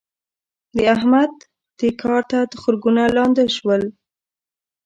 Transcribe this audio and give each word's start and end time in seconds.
د 0.75 0.77
احمد؛ 0.95 1.33
دې 1.79 1.89
کار 2.01 2.21
ته 2.31 2.39
تخرګونه 2.53 3.03
لانده 3.15 3.45
شول. 3.55 3.81